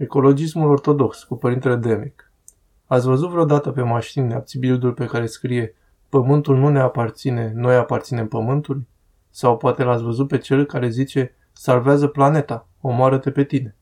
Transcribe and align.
Ecologismul 0.00 0.70
ortodox 0.70 1.22
cu 1.22 1.36
părintele 1.36 1.76
Demic. 1.76 2.32
Ați 2.86 3.06
văzut 3.06 3.30
vreodată 3.30 3.70
pe 3.70 3.82
mașini 3.82 4.34
abțibildul 4.34 4.92
pe 4.92 5.04
care 5.04 5.26
scrie 5.26 5.74
Pământul 6.08 6.56
nu 6.56 6.68
ne 6.68 6.80
aparține, 6.80 7.52
noi 7.54 7.74
aparținem 7.74 8.28
pământului? 8.28 8.88
Sau 9.30 9.56
poate 9.56 9.82
l-ați 9.82 10.02
văzut 10.02 10.28
pe 10.28 10.38
cel 10.38 10.64
care 10.64 10.88
zice 10.88 11.34
Salvează 11.52 12.06
planeta, 12.06 12.68
omoară-te 12.80 13.30
pe 13.30 13.44
tine. 13.44 13.76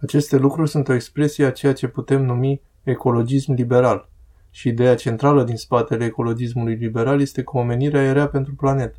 Aceste 0.00 0.36
lucruri 0.36 0.70
sunt 0.70 0.88
o 0.88 0.92
expresie 0.92 1.44
a 1.44 1.50
ceea 1.50 1.72
ce 1.72 1.88
putem 1.88 2.24
numi 2.24 2.60
ecologism 2.82 3.52
liberal. 3.52 4.08
Și 4.50 4.68
ideea 4.68 4.94
centrală 4.94 5.44
din 5.44 5.56
spatele 5.56 6.04
ecologismului 6.04 6.74
liberal 6.74 7.20
este 7.20 7.42
că 7.42 7.56
omenirea 7.56 8.02
e 8.02 8.12
rea 8.12 8.28
pentru 8.28 8.54
planetă. 8.54 8.98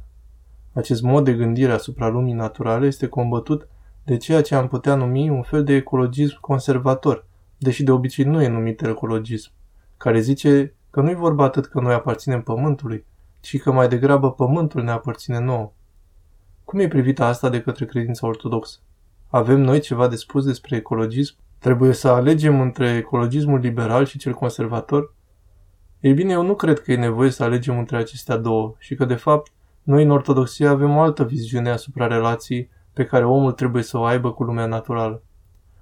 Acest 0.74 1.02
mod 1.02 1.24
de 1.24 1.34
gândire 1.34 1.72
asupra 1.72 2.08
lumii 2.08 2.34
naturale 2.34 2.86
este 2.86 3.08
combătut 3.08 3.68
de 4.06 4.18
ceea 4.18 4.42
ce 4.42 4.56
am 4.56 4.68
putea 4.68 4.96
numi 4.96 5.30
un 5.30 5.42
fel 5.42 5.64
de 5.64 5.74
ecologism 5.74 6.40
conservator, 6.40 7.26
deși 7.58 7.84
de 7.84 7.92
obicei 7.92 8.26
nu 8.26 8.42
e 8.42 8.48
numit 8.48 8.82
ecologism, 8.82 9.52
care 9.98 10.20
zice 10.20 10.74
că 10.90 11.02
nu-i 11.02 11.16
vorba 11.16 11.44
atât 11.44 11.66
că 11.66 11.80
noi 11.80 11.94
aparținem 11.94 12.42
pământului, 12.42 13.06
ci 13.40 13.62
că 13.62 13.72
mai 13.72 13.88
degrabă 13.88 14.32
pământul 14.32 14.84
ne 14.84 14.92
aparține 14.92 15.40
nouă. 15.40 15.72
Cum 16.64 16.80
e 16.80 16.88
privită 16.88 17.24
asta 17.24 17.50
de 17.50 17.62
către 17.62 17.86
credința 17.86 18.28
ortodoxă? 18.28 18.80
Avem 19.28 19.62
noi 19.62 19.80
ceva 19.80 20.08
de 20.08 20.16
spus 20.16 20.46
despre 20.46 20.76
ecologism? 20.76 21.36
Trebuie 21.60 21.94
să 21.94 22.08
alegem 22.08 22.62
între 22.62 22.96
ecologismul 22.96 23.60
liberal 23.60 24.06
și 24.06 24.18
cel 24.18 24.34
conservator? 24.34 25.14
Ei 26.00 26.14
bine, 26.14 26.32
eu 26.32 26.44
nu 26.44 26.56
cred 26.56 26.80
că 26.80 26.92
e 26.92 26.96
nevoie 26.96 27.30
să 27.30 27.44
alegem 27.44 27.78
între 27.78 27.98
acestea 27.98 28.38
două 28.38 28.76
și 28.78 28.96
că, 28.96 29.06
de 29.06 29.16
fapt, 29.16 29.52
noi 29.84 30.04
în 30.04 30.12
ortodoxie 30.12 30.68
avem 30.68 30.96
o 30.96 31.02
altă 31.02 31.24
viziune 31.24 31.70
asupra 31.70 32.08
relației 32.08 32.70
pe 32.96 33.06
care 33.06 33.26
omul 33.26 33.52
trebuie 33.52 33.84
să 33.84 33.98
o 33.98 34.04
aibă 34.04 34.32
cu 34.32 34.44
lumea 34.44 34.66
naturală. 34.66 35.24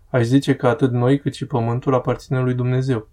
Aș 0.10 0.24
zice 0.24 0.56
că 0.56 0.68
atât 0.68 0.92
noi 0.92 1.20
cât 1.20 1.34
și 1.34 1.46
pământul 1.46 1.94
aparține 1.94 2.42
lui 2.42 2.54
Dumnezeu. 2.54 3.08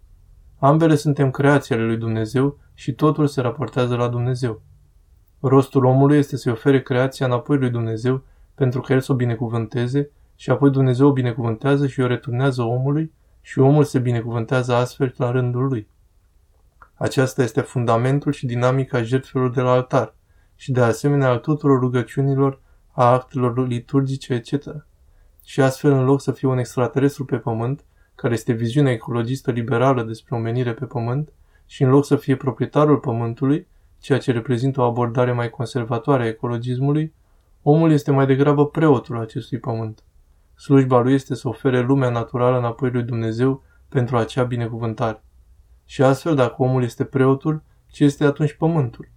Ambele 0.59 0.95
suntem 0.95 1.31
creații 1.31 1.75
ale 1.75 1.85
lui 1.85 1.97
Dumnezeu 1.97 2.59
și 2.75 2.93
totul 2.93 3.27
se 3.27 3.41
raportează 3.41 3.97
la 3.97 4.09
Dumnezeu. 4.09 4.63
Rostul 5.41 5.85
omului 5.85 6.19
este 6.19 6.37
să-i 6.37 6.53
ofere 6.53 6.83
creația 6.83 7.27
înapoi 7.27 7.57
lui 7.57 7.71
Dumnezeu 7.71 8.23
pentru 8.55 8.81
că 8.81 8.93
el 8.93 9.01
să 9.01 9.13
o 9.13 9.15
binecuvânteze 9.15 10.11
și 10.35 10.51
apoi 10.51 10.71
Dumnezeu 10.71 11.09
o 11.09 11.13
binecuvântează 11.13 11.87
și 11.87 12.01
o 12.01 12.07
returnează 12.07 12.63
omului 12.63 13.13
și 13.41 13.59
omul 13.59 13.85
se 13.85 13.99
binecuvântează 13.99 14.75
astfel 14.75 15.15
la 15.17 15.31
rândul 15.31 15.67
lui. 15.67 15.89
Aceasta 16.95 17.43
este 17.43 17.61
fundamentul 17.61 18.33
și 18.33 18.47
dinamica 18.47 19.03
jertfelor 19.03 19.51
de 19.51 19.61
la 19.61 19.71
altar 19.71 20.15
și 20.57 20.73
de 20.73 20.81
asemenea 20.81 21.29
al 21.29 21.39
tuturor 21.39 21.79
rugăciunilor 21.79 22.61
a 22.91 23.13
actelor 23.13 23.67
liturgice, 23.67 24.33
etc. 24.35 24.87
Și 25.45 25.61
astfel, 25.61 25.93
în 25.93 26.05
loc 26.05 26.21
să 26.21 26.33
fie 26.33 26.49
un 26.49 26.59
extraterestru 26.59 27.25
pe 27.25 27.37
pământ, 27.37 27.85
care 28.15 28.33
este 28.33 28.53
viziunea 28.53 28.93
ecologistă 28.93 29.51
liberală 29.51 30.03
despre 30.03 30.35
omenire 30.35 30.73
pe 30.73 30.85
pământ, 30.85 31.33
și 31.67 31.83
în 31.83 31.91
loc 31.91 32.05
să 32.05 32.17
fie 32.17 32.37
proprietarul 32.37 32.99
pământului, 32.99 33.67
ceea 33.99 34.19
ce 34.19 34.33
reprezintă 34.33 34.81
o 34.81 34.85
abordare 34.85 35.33
mai 35.33 35.51
conservatoare 35.51 36.23
a 36.23 36.27
ecologismului, 36.27 37.13
omul 37.63 37.93
este 37.93 38.11
mai 38.11 38.27
degrabă 38.27 38.67
preotul 38.67 39.21
acestui 39.21 39.59
pământ. 39.59 40.03
Slujba 40.55 41.01
lui 41.01 41.15
este 41.15 41.35
să 41.35 41.49
ofere 41.49 41.81
lumea 41.81 42.11
naturală 42.11 42.59
înapoi 42.59 42.91
lui 42.91 43.03
Dumnezeu 43.03 43.63
pentru 43.89 44.17
acea 44.17 44.43
binecuvântare. 44.43 45.23
Și 45.85 46.03
astfel, 46.03 46.35
dacă 46.35 46.63
omul 46.63 46.83
este 46.83 47.05
preotul, 47.05 47.63
ce 47.91 48.05
este 48.05 48.25
atunci 48.25 48.53
pământul? 48.53 49.09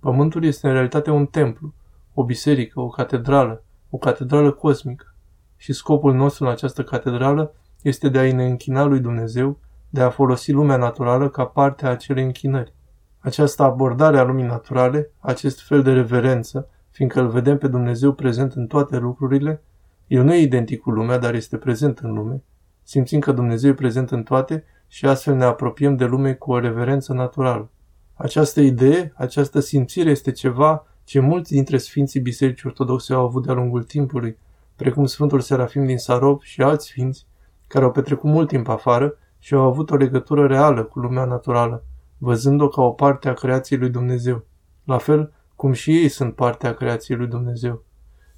Pământul 0.00 0.44
este 0.44 0.66
în 0.66 0.72
realitate 0.72 1.10
un 1.10 1.26
templu, 1.26 1.74
o 2.14 2.24
biserică, 2.24 2.80
o 2.80 2.88
catedrală, 2.88 3.64
o 3.90 3.96
catedrală 3.96 4.50
cosmică. 4.50 5.14
Și 5.56 5.72
scopul 5.72 6.14
nostru 6.14 6.44
în 6.44 6.50
această 6.50 6.82
catedrală 6.82 7.54
este 7.82 8.08
de 8.08 8.18
a-i 8.18 8.32
ne 8.32 8.46
închina 8.46 8.84
lui 8.84 9.00
Dumnezeu, 9.00 9.58
de 9.90 10.00
a 10.00 10.10
folosi 10.10 10.52
lumea 10.52 10.76
naturală 10.76 11.28
ca 11.28 11.44
parte 11.44 11.86
a 11.86 11.90
acelei 11.90 12.24
închinări. 12.24 12.74
Această 13.18 13.62
abordare 13.62 14.18
a 14.18 14.22
lumii 14.22 14.44
naturale, 14.44 15.10
acest 15.20 15.60
fel 15.60 15.82
de 15.82 15.92
reverență, 15.92 16.68
fiindcă 16.90 17.20
îl 17.20 17.28
vedem 17.28 17.58
pe 17.58 17.68
Dumnezeu 17.68 18.12
prezent 18.12 18.52
în 18.52 18.66
toate 18.66 18.96
lucrurile, 18.96 19.62
el 20.06 20.22
nu 20.22 20.34
e 20.34 20.40
identic 20.40 20.80
cu 20.80 20.90
lumea, 20.90 21.18
dar 21.18 21.34
este 21.34 21.56
prezent 21.56 21.98
în 21.98 22.12
lume. 22.12 22.42
Simțim 22.82 23.20
că 23.20 23.32
Dumnezeu 23.32 23.70
e 23.70 23.74
prezent 23.74 24.10
în 24.10 24.22
toate 24.22 24.64
și 24.86 25.06
astfel 25.06 25.34
ne 25.34 25.44
apropiem 25.44 25.96
de 25.96 26.04
lume 26.04 26.34
cu 26.34 26.52
o 26.52 26.58
reverență 26.58 27.12
naturală. 27.12 27.70
Această 28.14 28.60
idee, 28.60 29.12
această 29.16 29.60
simțire 29.60 30.10
este 30.10 30.32
ceva 30.32 30.86
ce 31.04 31.20
mulți 31.20 31.52
dintre 31.52 31.78
Sfinții 31.78 32.20
Bisericii 32.20 32.68
Ortodoxe 32.68 33.12
au 33.12 33.24
avut 33.24 33.46
de-a 33.46 33.54
lungul 33.54 33.82
timpului, 33.82 34.36
precum 34.76 35.06
Sfântul 35.06 35.40
Serafim 35.40 35.86
din 35.86 35.98
Sarov 35.98 36.40
și 36.40 36.62
alți 36.62 36.86
sfinți, 36.86 37.26
care 37.66 37.84
au 37.84 37.90
petrecut 37.90 38.30
mult 38.30 38.48
timp 38.48 38.68
afară 38.68 39.18
și 39.38 39.54
au 39.54 39.62
avut 39.62 39.90
o 39.90 39.96
legătură 39.96 40.46
reală 40.46 40.84
cu 40.84 40.98
lumea 40.98 41.24
naturală, 41.24 41.84
văzând-o 42.18 42.68
ca 42.68 42.82
o 42.82 42.90
parte 42.90 43.28
a 43.28 43.32
creației 43.32 43.78
lui 43.78 43.90
Dumnezeu, 43.90 44.44
la 44.84 44.98
fel 44.98 45.32
cum 45.56 45.72
și 45.72 45.96
ei 45.96 46.08
sunt 46.08 46.34
parte 46.34 46.66
a 46.66 46.74
creației 46.74 47.18
lui 47.18 47.26
Dumnezeu. 47.26 47.84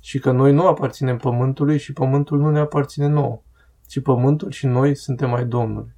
Și 0.00 0.18
că 0.18 0.30
noi 0.30 0.52
nu 0.52 0.66
aparținem 0.66 1.16
pământului 1.16 1.78
și 1.78 1.92
pământul 1.92 2.38
nu 2.38 2.50
ne 2.50 2.58
aparține 2.58 3.06
nouă, 3.06 3.40
ci 3.86 4.00
pământul 4.00 4.50
și 4.50 4.66
noi 4.66 4.94
suntem 4.94 5.34
ai 5.34 5.44
Domnului. 5.44 5.95